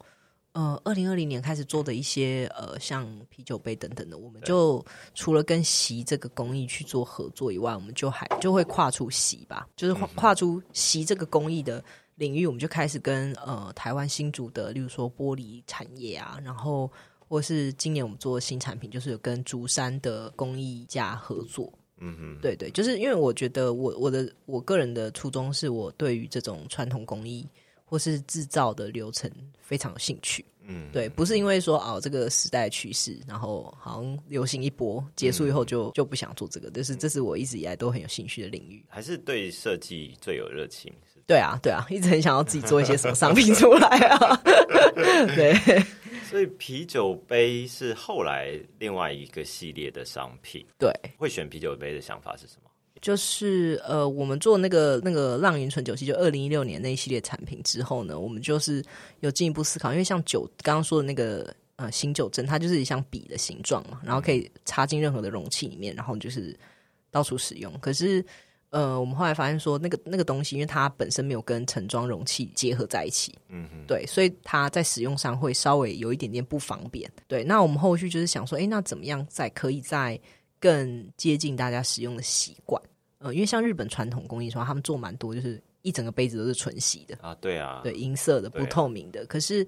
[0.54, 4.84] 呃，二零二零年开始做的一些呃，像啤酒杯等等的，我们就
[5.14, 11.84] 除了跟席这个工艺去做合作以外，我们就还就会跨出席吧，就是跨跨出席这个工艺的
[12.16, 21.72] 领域，我们就开始跟呃台湾新竹的，例如说玻璃产业啊，然后或是今年我们做的新产品，就是有跟竹山的工艺家合作。
[22.02, 27.48] 嗯哼，对对，就是因为我觉得我我的我个人的初衷是我对于这种传统工艺
[27.84, 29.30] 或是制造的流程
[29.70, 30.44] 非常有兴趣。
[30.64, 38.84] 嗯，对，不是因为说哦这个时代趋势，然后好像流行一波结束以后就、就不想做这个，但是这是我一直以来都很有兴趣的领域。
[38.90, 40.92] 还是对设计最有热情。
[41.28, 44.36] 对啊，对啊，一直很想要自己做一些什么商品出来啊。
[45.36, 45.54] 对，
[46.24, 50.66] 所以啤酒杯是后来另外一个系列的商品。
[50.80, 52.69] 对，会选啤酒杯的想法是什么？
[53.02, 58.84] 就是呃，我们做那个那个浪云醇酒器，就二零一六年那一系列产品之后呢，我们就是
[59.22, 66.58] 有进一步思考，因为像酒刚刚说的那个呃醒酒针，它就是一像笔的形状嘛，然后可以插进任何的容器里面，然后就是
[67.10, 67.72] 到处使用。
[67.80, 68.24] 可是
[68.72, 77.10] 呃，我们后来发现说，那个那个东西，因为它本身没有跟盛装容器结合在一起，嗯哼，对，所以它在使用上会稍微有一点点不方便。
[77.28, 80.20] 对，那我们后续就是想说，哎，那怎么样在可以在
[80.60, 82.80] 更接近大家使用的习惯？
[83.20, 89.26] 呃，因为像日本传统工艺说，他们做蛮多，就是一整个杯子都是纯洗的啊，对啊，对，银色的、不透明的。
[89.26, 89.66] 可是，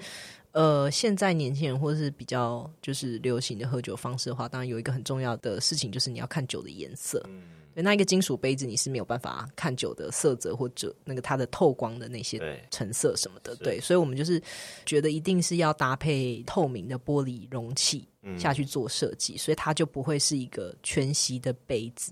[0.51, 7.21] 呃，现在年轻人或者是比较就是流行的喝酒方式的话，当然有一个很重要的事情，就是你要看酒的颜色。
[7.27, 7.43] 嗯。
[7.73, 13.55] 对，那一个金属杯子你是没有办法看酒的色泽或者那个它的透光的那些成色什么的。
[13.55, 14.41] 对，所以我们就是
[14.85, 18.05] 觉得一定是要搭配透明的玻璃容器
[18.37, 22.11] 下去做设计，所以它就不会是一个全息的杯子。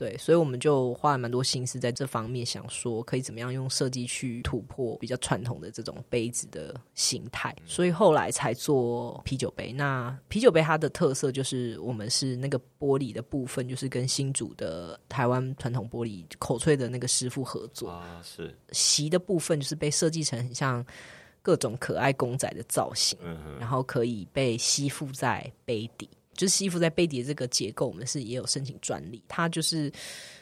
[0.00, 7.54] 对，所以我们就花了蛮多心思在这方面，想说可以怎么样用设计去突破比较传统的这种杯子的形态。
[7.66, 9.74] 所以后来才做啤酒杯。
[9.74, 20.82] 那啤酒杯它的特色就是我们是那个玻璃的部分，就是跟新竹的台湾传统玻璃口吹的那个师傅合作啊，是席的部分就是被设计成很像
[21.42, 23.18] 各种可爱公仔的造型，
[23.58, 26.08] 然后可以被吸附在杯底。
[26.34, 29.22] 就是吸附在杯底的这个结构，我们是也有申请专利。
[29.28, 29.92] 它就是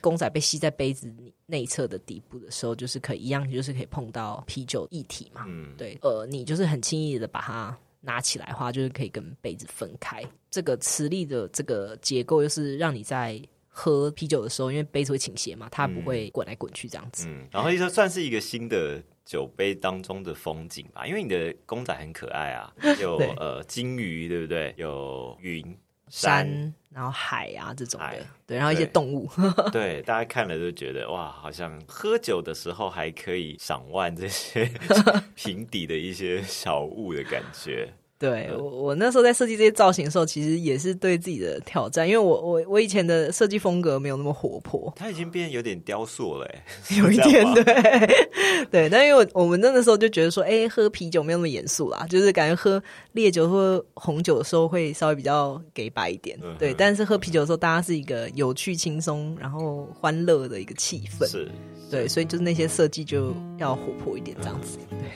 [0.00, 1.12] 公仔被吸在杯子
[1.46, 5.44] 内侧的底部的时候，就是可以一样，就是可以碰到啤酒液体嘛。
[5.48, 5.98] 嗯，对。
[6.02, 10.22] 呃，你就是很轻易的把它拿起来的话，就是可以跟杯子分开。
[10.50, 17.26] 这个磁力的这个结构，又是让你在喝啤酒的时候，因为杯子会倾斜嘛，它不会滚来滚去这样子。
[17.28, 24.74] 嗯，然后就算是一个新的酒杯当中的风景吧，因为你的公仔很可爱啊， 有呃金鱼，对不对？
[24.78, 25.78] 有云。
[26.10, 29.28] 山，然后海啊这种的，对，然后一些动物，
[29.70, 34.64] 对，大家看了都觉得哇，好像喝酒的时候还可以赏玩这些
[35.36, 37.92] 平底的一些小物的感觉。
[38.18, 46.48] 对我，我那时候在设计这些造型的时候，其实也是对自己的挑战，因为我我我以前的设计风格没有那么活泼，它已经变有点雕塑了，
[46.98, 47.64] 有一点对。
[48.72, 61.48] 对，但因为我们那个时候就觉得说，哎，喝啤酒没有那么严肃啦，就是感觉喝烈酒或红酒的时候会稍微比较给白一点，对，但是喝啤酒的时候，大家是一个有趣、轻松，然后欢乐的一个气氛，是，
[61.88, 65.08] 对，所以就是那些设计就要活泼一点，这样子，对。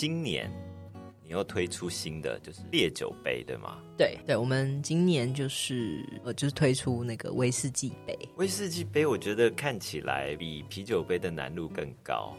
[0.00, 0.50] 今年
[1.22, 3.82] 你又推出新的，就是烈酒杯，对吗？
[3.98, 8.18] 对对，我们今年就是呃，就是推出那个威士忌杯。
[8.36, 12.34] 威士忌杯，我觉得看起来比啤酒杯的难度更高。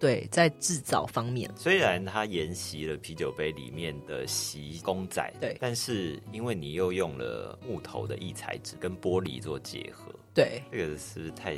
[0.00, 10.10] 对，在制造方面，虽然它沿袭了啤酒杯里面的锡公仔，对，但是因为你又用了木头的异材质跟玻璃做结合。
[10.36, 11.56] 对，这个是不是太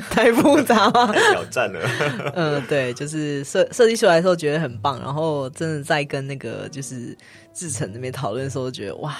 [0.08, 1.12] 太复杂了？
[1.32, 1.80] 挑战了。
[2.36, 7.18] 嗯，对，就是设设计出来的时候觉得很棒，然后真的在跟那个就是
[7.52, 9.16] 志成那边讨论的时候，觉得哇，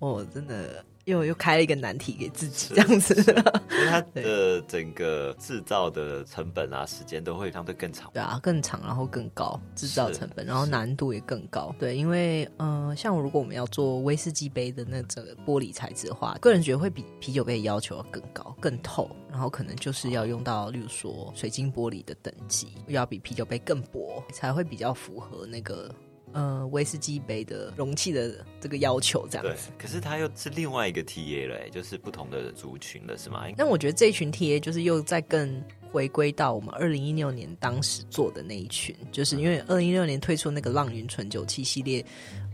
[0.00, 0.84] 哦，真的。
[1.04, 3.36] 又又开了一个难题给自己，这样子，所以
[3.90, 8.10] 它的整个制造的成本啊，时间都会相对更长。
[8.14, 11.74] 对啊，更长，然后更高制造成本，然后难度也更高。
[11.78, 25.92] 对，因为呃，像如果我们要做威士忌杯的那个玻璃材质的话，个人觉得会比啤酒杯要求要更高、更透，然后可能就是要用到，例如说水晶玻璃的等级，要比啤酒杯更薄，才会比较符合那个。
[26.32, 29.70] 呃，威士忌杯的容器的这个要求，这样子。
[29.78, 33.44] 可是它又是另外一个 TA 了，就是不同的族群了，是吗？
[33.56, 42.02] 那我觉得这一群 TA 就是又在更回归到我们二零一六年当时做的那一群，就是因为二零一六年推出那个浪云纯酒器系列，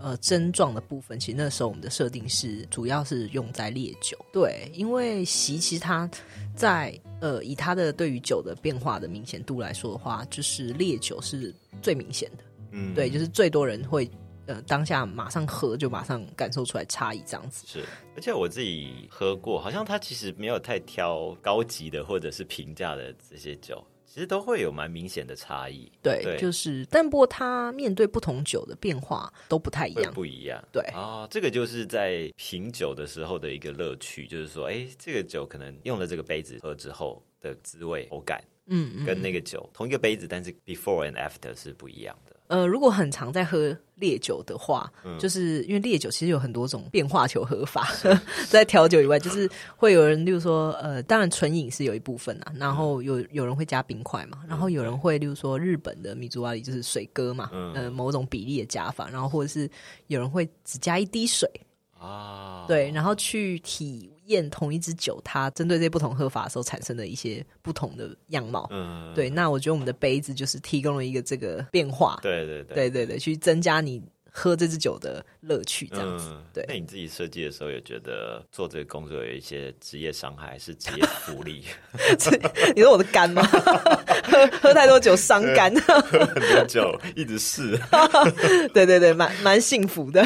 [0.01, 4.19] 呃，症状的部分，其实那时候我们的设定是主要是用在烈酒。
[4.33, 6.11] 对，因为席其实它
[6.57, 12.45] 在呃以它的对于酒的变化的明显度来说的话，就是烈酒是最明显的。
[12.79, 14.09] 嗯，对，就是最多人会
[14.47, 17.67] 呃当下马上喝，就马上感受出来差异这样子。
[17.67, 25.91] 是，而且我自己喝过，好像它其实没有太挑高级的或者是平价的这些酒，其实都会有蛮明显的差异。
[26.03, 30.63] 对，就是，但不过它面对不同酒的变化都不太一样，不一样。
[30.73, 42.35] 对啊，这个就是在品酒的时候的一个乐趣，就是说，哎，这个酒可能用了这个杯子喝之后的滋味、口感，嗯，跟那个酒同一个杯子，但是 before and after 是不一样的。
[42.49, 47.89] 呃，如果很常在喝烈酒的话，就是因为烈酒其实有很多种变化球喝法，
[48.49, 59.71] 在调酒以外，就是会有人，例如说，呃，当然纯饮是有一部分啊，然后有有人会加冰块嘛，然后有人会，例如说日本的米珠瓦里就是水哥嘛，呃，某种比例的加法，然后或者是
[60.07, 61.51] 有人会只加一滴水
[61.99, 64.11] 啊，对，然后去体。
[64.29, 68.67] 验同一支酒，它针对这些不同喝法的时候产生的一些不同的样貌。
[68.71, 69.29] 嗯，对。
[69.29, 72.19] 那我觉得我们的杯子就是提供了一个这个变化。
[72.23, 74.03] 对对对，对对对，去增加你
[74.39, 76.37] 喝这支酒的乐趣，这样子。
[76.55, 76.65] 对。
[76.69, 81.65] 那你自己设计的时候，有觉得做这个工作有一些职业伤害，还是职业福利？
[82.77, 83.43] 你说我的肝吗？
[83.43, 87.77] 喝 喝太多酒伤肝，喝很多酒一直试。
[88.73, 90.25] 对对对，蛮蛮幸福的。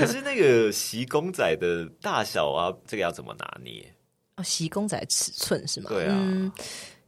[0.00, 3.94] 可是那个席公仔的大小啊，这个要怎么拿捏？
[4.36, 5.90] 哦，席公仔尺寸是吗？
[5.90, 6.52] 对啊，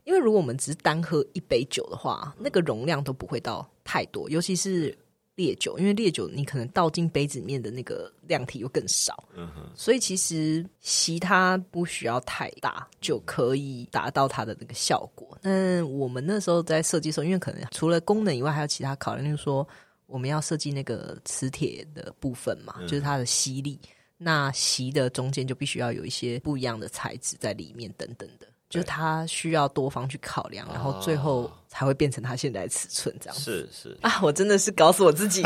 [0.04, 4.96] 因为如果我们只是单喝一杯酒的话，那个容量都不会到太多，尤其是
[5.36, 15.38] 烈酒，因为烈酒你可能倒进杯子里面的那个量体又更少，嗯哼，所以其实席它不需要太大就可以达到它的那个效果。
[15.42, 19.66] 那我们那时候在设计的时候，因为可能除了功能以外，还有其他考量，就是说。
[20.06, 23.80] 我们要设计那个磁铁的部分嘛，就是它的吸力。
[24.18, 33.68] 那吸的中间就必须要有一些不一样的材质在里面，等等的，就是它需要多方去考量，然后最后才会变成他现在的尺寸这样子。
[33.72, 35.42] 是是啊，我真的是搞死我自己。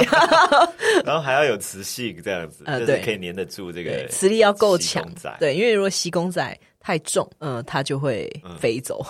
[1.04, 5.06] 然后还要有磁性这样子，就是可以粘得住这个磁力要够强。
[5.38, 9.04] 对，因为如果吸公仔太重，嗯，它就会飞走。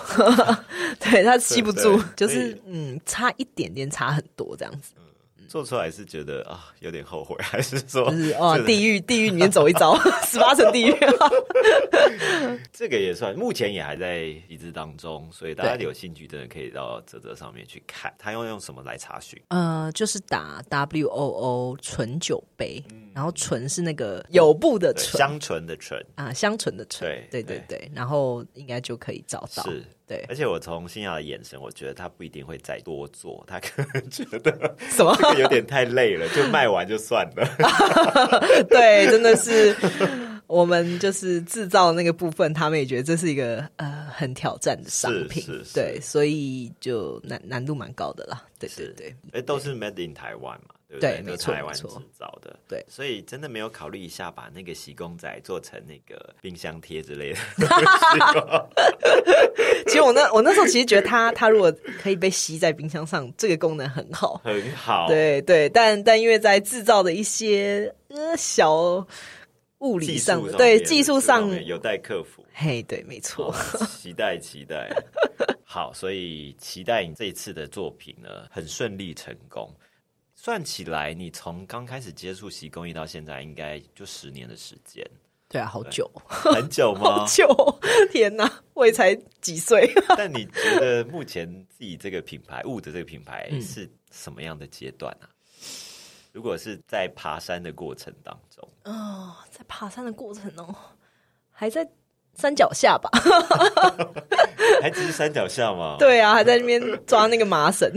[0.99, 4.91] 对，它吸不住，就是嗯，差一点点，差很多这样子。
[5.49, 8.03] 做出来是觉得啊有点后悔， 还是说
[8.37, 10.93] 哦地狱 地狱里面走一遭， 十八层地狱。
[12.71, 19.41] 这个也算，目前也还在一致当中，所以大家有兴趣真的可以到泽泽上面去看，他要用什么来查询？
[19.49, 22.83] 呃，就是打 W O O 纯酒杯，
[23.13, 29.63] 然后纯是那个有布的纯，香醇的醇啊，香醇的醇，对对对对，然后应该就可以找到。
[29.63, 29.83] 是。
[30.09, 37.47] 对，而且我从新雅的眼神，我觉得他不一定会再多做，他可能觉得 什么有点太累了，就卖完就算了。
[38.67, 39.75] 对，真的是
[40.47, 45.45] 我们就是制造那个部分，他们也觉得这是一个呃很挑战的商品，
[45.75, 48.43] 对，所以就难难度蛮高的啦。
[48.57, 50.73] 对对对，哎，都是 made in 台湾嘛。
[50.99, 51.83] 对，没错，台湾制
[52.17, 52.57] 造的。
[52.67, 57.39] 对，所以真的没有考虑一下，把那个洗公仔做成那个冰箱贴之类的。
[59.85, 61.71] 其实我那我那时候其实觉得它它如果
[62.01, 65.07] 可以被吸在冰箱上，这个功能很好，很好。
[65.07, 69.05] 对对，但但因为在制造的一些呃小
[69.79, 72.43] 物理上，对技术上有待克服。
[72.53, 73.53] 嘿，对，没错。
[73.87, 74.89] 期待期待。
[75.63, 79.71] 好，所以期待你这一次的作品呢，很顺利成功。
[80.41, 85.05] 算起来，你从刚开始接触洗工艺到现在，应该就十年的时间。
[85.49, 87.01] 对啊，好久， 很久吗？
[87.19, 87.45] 好久！
[88.09, 89.93] 天哪，我也才几岁。
[90.15, 95.27] 但你觉得目前自己这个品牌物的这个品牌是什么样的阶段呢？
[96.31, 100.73] 如果是在爬山的过程当中，哦，在爬山的过程哦，
[101.51, 101.85] 还在
[102.35, 103.09] 山脚下吧？
[104.81, 105.97] 还只是山脚下吗？
[105.99, 107.91] 对啊，还在那边抓那个麻绳。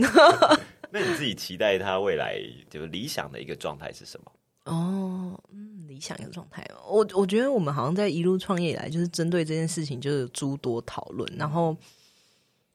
[0.93, 2.39] 那你自己期待他未来
[2.69, 4.31] 就是理想的一个状态是什么？
[4.65, 11.27] 哦，嗯，理想一个状态，我我觉得我们好像在一路创业以来，就是针对这件事情就是诸多讨论。
[11.35, 11.75] 然后，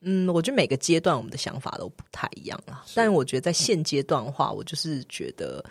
[0.01, 2.85] 嗯，我觉得每个阶段我们的想法都不太一样啊。
[2.93, 5.65] 但我觉得在现阶段的话，我就是觉得，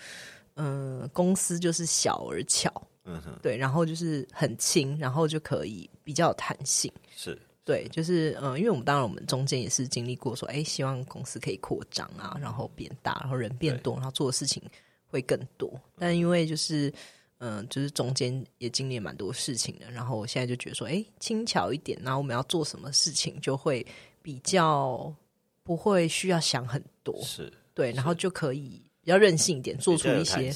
[0.55, 2.71] 嗯，公司就是小而巧，
[3.03, 7.37] 嗯哼，对，然后就是很轻，然后就可以比较有弹性，是。
[7.67, 14.63] 对，就是嗯，因为我们当然我们中间也是经历过说，哎，希望公司可以扩张啊，然后变大，然后人变多，然后做的事情
[15.05, 15.69] 会更多。
[15.99, 16.89] 但因为就是
[17.39, 23.85] 嗯，就是中间也经历蛮多事情的，然后我现在就觉得说，哎，轻巧一点，然后我们要做什么事情就会
[24.21, 25.13] 比较
[25.61, 30.49] 不会需要想很多，是对，然后就可以比较任性一点，做出一些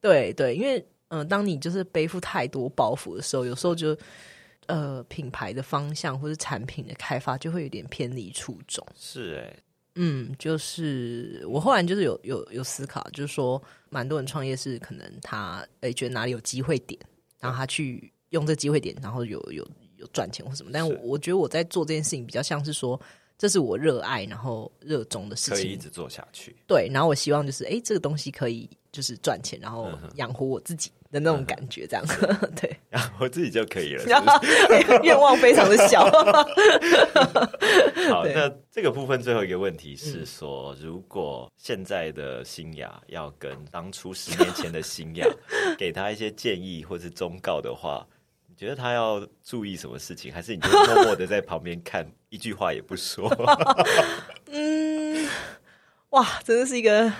[0.00, 3.96] 对对，因为嗯，当你就是背负太多包袱的时候，有时候就。
[4.68, 8.86] 呃，品牌的方向或者产品的开发就会有点偏离初衷。
[8.94, 9.56] 是哎，
[9.94, 17.00] 嗯，就是我后来就是有有有思考，就是说，蛮多人创业是可能他诶觉得哪里有机会点，
[17.40, 19.66] 然后他去用这机会点，然后有有
[19.96, 20.70] 有赚钱或什么。
[20.70, 23.00] 但我我觉得我在做这件事情比较像是说，
[23.38, 25.54] 这是我热爱然后热衷的事情。
[25.54, 26.56] 可以一直做下去。
[26.66, 32.04] 对，然后我希望就是，哎，这个东西可以就是赚钱，然后养活我自己的那种感觉，这样。
[32.60, 34.02] 对，然后我自己就可以了。
[34.02, 34.12] 是不
[34.84, 36.04] 是愿望非常的小。
[38.10, 45.24] 好，那这个部分最后一个问题是说，如果现在的新雅要跟当初十年前的新雅
[45.78, 48.16] 给他一些建议或是忠告的话，你
[48.58, 50.32] 觉得他要注意什么事情？
[50.32, 53.30] 还是你就默默的在旁边看，一句话也不说？
[54.50, 55.28] 嗯，
[56.10, 57.12] 哇，真的是一个，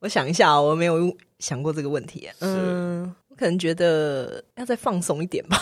[0.00, 2.28] 我想一下哦，我没有想过这个问题。
[2.40, 5.58] 嗯，我可能觉得要再放松一点吧。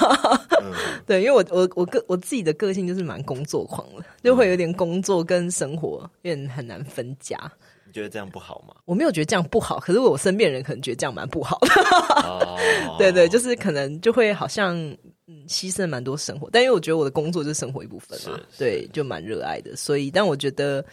[0.60, 0.72] 嗯
[1.06, 7.38] 对，因为我我我个我自己的个性就是蛮工作狂的，就会有点工作跟生活有点很难分家。
[7.94, 8.74] 你觉得这样不好吗？
[8.86, 11.68] 我没有觉得这样不好，可是我身边人可能觉得这样蛮不好的。
[12.24, 12.58] 哦，
[12.98, 14.76] 对对，就是可能就会好像
[15.28, 20.84] 嗯牺牲蛮多生活，但因为我觉得我的工作就是生活一部分嘛，对，就蛮热爱的，所以但我觉得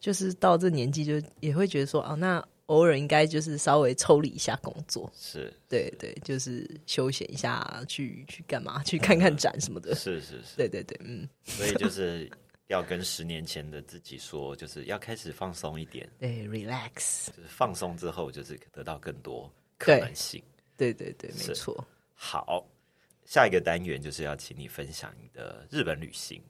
[0.00, 12.28] 就是到这年纪就也会觉得说啊，那偶尔应该就是稍微抽离一下工作，是对对，就是休闲一下，去去干嘛，去看看展什么的，是是是，对对对，嗯，所以就是
[12.70, 20.40] 要跟十年前的自己说，就是要开始放松一点，对，relax，就是放松之后，就是得到更多可对能性。
[20.76, 21.84] 对对对，是没错。
[22.14, 22.64] 好，
[23.24, 26.40] 下一个单元就是要请你分享你的日本旅行。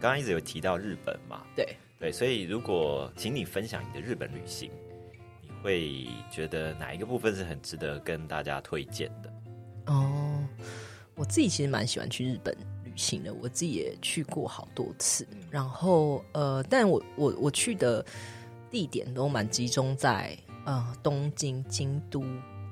[0.00, 4.70] 刚刚一直有提到日本嘛，对，对，所以如果请你分享你的日本旅行，
[5.42, 9.32] 你会觉得哪一个部分是很值得跟大家推荐的？
[9.86, 10.44] 哦，
[11.14, 15.26] 我自己其实蛮喜欢去日本旅行的，我自己也去过好多次。
[15.50, 18.04] 然后呃，但我我我去的
[18.70, 20.36] 地点都蛮集中在
[20.66, 22.22] 呃东京、京都、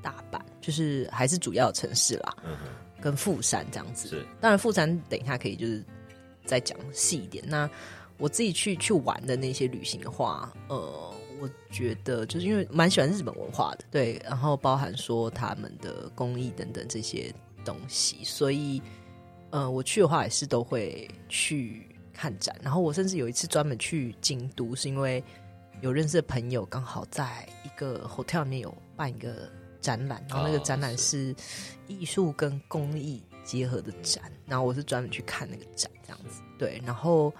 [0.02, 4.08] 大阪，就是还是主要城市啦，嗯哼，跟富山这样子。
[4.08, 5.82] 是当然，富山等一下可以就是
[6.44, 7.42] 再讲细一点。
[7.46, 7.70] 那
[8.18, 17.32] 我自己去去玩的那些旅行的话，呃，我觉得就是因为蛮喜欢日本文化的，对，然后包含说他们的工艺等等这些
[17.64, 18.80] 东西，所以
[19.50, 22.54] 呃，我去的话也是都会去看展。
[22.62, 25.22] 然后我甚至有一次专门去京都，是因为
[25.80, 29.50] 有认识的朋友刚好在一个 hotel 里面有办一个
[29.80, 31.34] 展览，然后那个哦展览是
[31.88, 36.40] 艺术跟工艺结合的展，然后我是专门去看那个展这样子。
[36.56, 37.32] 对，然后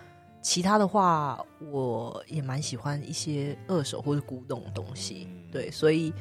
[0.45, 1.43] 其他的话，
[1.73, 5.27] 我也蛮喜欢一些二手或者古董的东西。
[5.31, 6.13] 嗯对，所以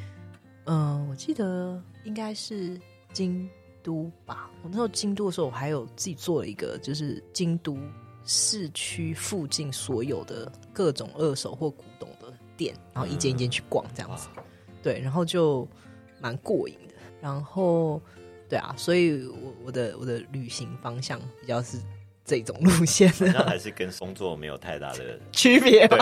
[0.64, 2.80] 嗯、呃我记得应该是
[3.12, 3.50] 京
[3.84, 4.50] 都吧。
[4.64, 7.78] 我那时候京都的时候，我还有自己做了一个，就是京都
[8.24, 14.30] 市区附近所有的各种二手或古董的店，然后一间一间去逛这样子。
[14.38, 14.44] 哇
[14.82, 15.68] 对，然后就
[16.22, 16.94] 蛮过瘾的。
[17.22, 18.02] 然后，
[18.48, 21.78] 对啊，所以我我的我的旅行方向比较是
[22.26, 25.98] 这种路线好的像还是跟工作没有太大的， 区别吧。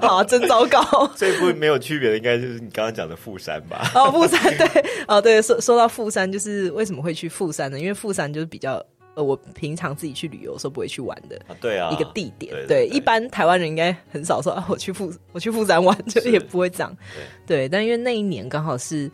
[0.00, 0.82] 好，真糟糕。
[1.16, 3.90] 最不没有区别的应该就是你刚刚讲的富山吧？
[3.94, 7.78] 哦，富山对，哦对，说说到富山，就是为什么会去富山呢？
[7.78, 8.84] 因为富山就是比较
[9.14, 11.36] 呃，我平常自己去旅游的时候不会去玩的。
[11.48, 16.94] 啊，对啊，一个地点，对对对一般台湾人应该很少说啊，我去富 我去富山玩，就是也不会这样。
[17.46, 19.10] 对，但因为那一年刚好是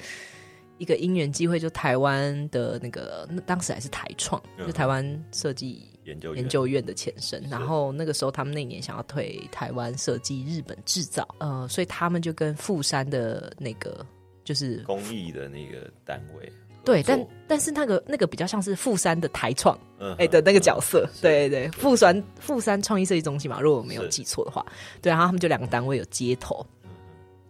[0.79, 4.67] 一个因缘机会，就台湾的那个那当时还是台创，嗯。
[4.67, 6.85] 就台湾设计研究研究院。
[6.85, 7.43] 的前身。
[7.51, 14.07] 然后那个时候他们那年想要推台湾设计日本制造，呃，所以他们就跟富山的那个
[14.45, 16.53] 就是公益的那个单位合
[16.85, 24.09] 对，但但是那个那个比较像是富山的台创，嗯哎、的那个角色，是对对，富山富山创意设计中心嘛，如果我没有是。
[24.09, 24.65] 记错的话，
[25.03, 26.65] 对，然后他们就两个单位有接头，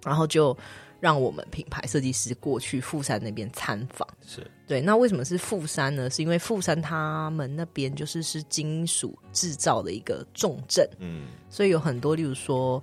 [0.04, 0.56] 然后就
[1.00, 4.06] 让我们品牌设计师过去富山那边参访。
[4.26, 6.10] 是对，那为什么是富山呢？
[6.10, 12.82] 是因为富山他们那边就是是金属制造的一个重镇，嗯所以有很多，例如说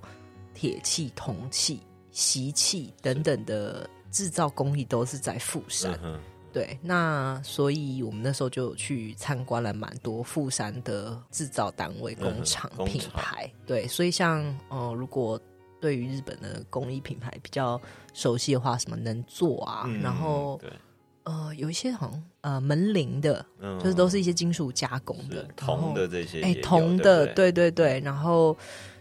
[0.54, 5.92] 铁器、铜器、锡器等等的制造工艺都是在富山。
[6.04, 6.20] 嗯哼
[6.52, 13.52] 对，那所以我们那时候就去参观了蛮多富山的制造单位、工厂嗯、品牌。
[13.66, 15.38] 对，所以像呃，如果
[15.82, 17.80] 对于日本的工艺品牌比较
[18.16, 20.72] 熟悉的话，什么能做啊，嗯然后对，
[21.24, 28.56] 呃，有一些好像呃门铃的，嗯就是都是一些金属加工的，铜的这些哎、铜的，对对对对，然后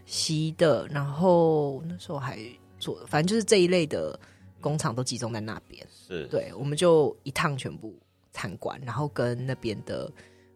[0.05, 2.39] 锡的，然后那时候还
[2.81, 4.19] 做，反正就是这一类的
[4.61, 5.87] 工厂都集中在那边。
[6.09, 7.95] 是对，我们就一趟全部
[8.33, 10.11] 参观，然后跟那边的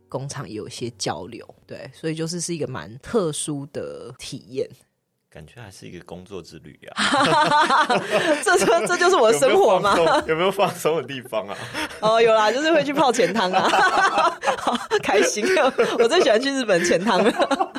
[0.08, 1.46] 工厂也有一些交流。
[1.64, 4.68] 对，所以就是是一个蛮特殊的体验。
[5.30, 6.92] 感觉还是一个工作之旅 呀、
[8.42, 9.94] 这这这就是我的生活吗？
[10.26, 11.56] 有没有放松的地方啊？
[12.00, 13.68] 哦，有啦，就是会去泡钱汤啊，
[14.58, 15.44] 好开心。
[15.98, 17.72] 我最喜欢去日本钱汤了。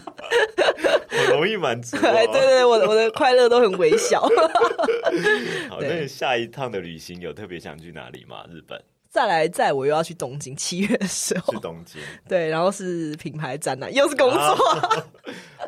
[1.12, 1.98] 我容易满足。
[1.98, 4.22] 对对，我的我的快乐都很微小。
[4.22, 8.46] 好，那你下一趟的旅行有特别想去哪里吗？
[8.50, 8.80] 日本？
[9.12, 12.00] 再来，再我又要去东京，七月的时候去，东京？
[12.28, 15.06] 对，然后是品牌展览，又是工作，啊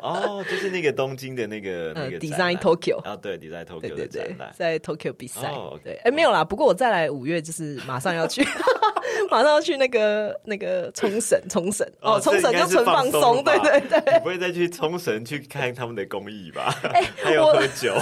[0.00, 3.00] 哦，就是那个东京的那个那呃个，Design Tokyo。
[3.02, 4.52] 啊，对，Design Tokyo 对的对展览，。
[4.56, 6.44] 在 Tokyo 比赛哦，对，哎，没有啦。
[6.44, 8.44] 不过我再来五月，就是 马上要去，
[9.30, 14.14] 马上要去那个那个冲绳，冲绳哦，冲绳就纯放松，对对对。
[14.14, 16.74] 你不会再去冲绳去看他们的工艺吧？
[16.94, 17.92] 哎还有我喝酒，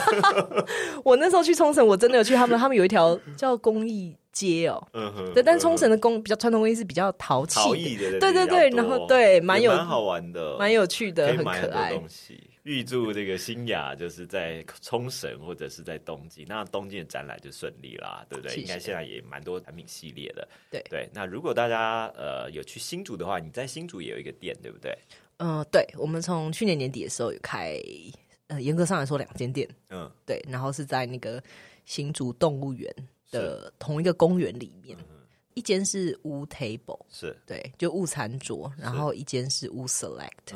[1.04, 7.58] 我那时候去冲绳，我真的有去他们，他们有一条叫工艺街哦，嗯哼，对，但冲绳的的工比较传统工艺是比较淘气
[7.96, 11.92] 的，的，对对对然后对蛮有蛮好玩的，蛮有趣的，很可爱。
[11.92, 12.40] 东西。
[12.64, 18.54] 预祝这个新雅就是在冲绳或者是在东京，那东京的展览就顺利啦，对不对？
[18.56, 20.46] 应该现在也蛮多产品系列的。
[20.70, 24.96] 对对，那如果大家呃有去新竹的话，你在新竹也有一个店，对不对？
[25.38, 27.74] 嗯、对，我们从去年年底的时候有开，
[28.48, 31.42] 呃，严格上来说两间店，嗯，对，然后是在那个
[31.86, 32.94] 新竹动物园
[33.30, 34.96] 的同一个公园里面，
[35.54, 40.54] 一间是乌 table，是，对，就误餐桌，然后一间是乌 select，、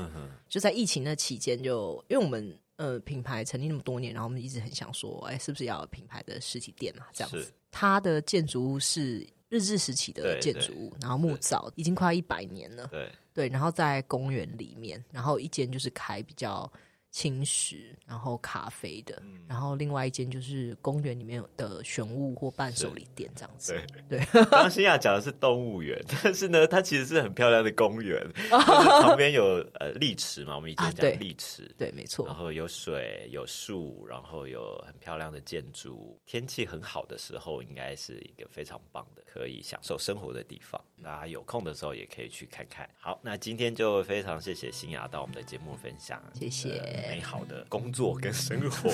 [0.49, 7.09] 就在疫情的期间就，因为我们呃品牌成立那么多年，然后我们一直很想说，哎，是不是要有品牌的实体店啊？
[7.13, 12.87] 这样子，它的建筑物是日治时期的建筑物，然后木造，已经快一百年了。
[12.89, 16.71] 对，对，然后在公园里面，然后一间就是开比较
[17.15, 23.81] 轻食，然后咖啡的，嗯然后另外一间就是公园里面的玄物或伴手礼店这样子。
[24.09, 32.35] 对对，刚刚新雅讲的是动物园，但是呢，它其实是很漂亮的公园， 旁边有呃丽池嘛，我们以前讲丽池，对，没错然。
[32.35, 36.21] 后有水有树，然后有很漂亮的建筑。
[36.27, 40.83] 天气很好的时候，应该是一个非常棒的可以享受生活的地方。
[41.01, 42.91] 大家有空的时候也可以去看看。
[42.99, 48.91] 好，那今天就非常谢谢新雅到我们的节目分享，谢谢呃美好的工作跟生活。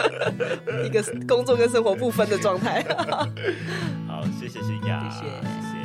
[0.84, 2.82] 一个工作跟生活不分的状态。
[4.06, 5.75] 好，谢谢新雅，谢谢谢谢